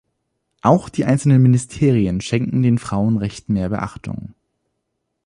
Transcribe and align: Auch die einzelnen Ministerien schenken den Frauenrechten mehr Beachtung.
Auch 0.63 0.89
die 0.89 1.05
einzelnen 1.05 1.43
Ministerien 1.43 2.21
schenken 2.21 2.63
den 2.63 2.79
Frauenrechten 2.79 3.53
mehr 3.53 3.69
Beachtung. 3.69 4.33